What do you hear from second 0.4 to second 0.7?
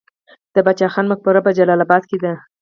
د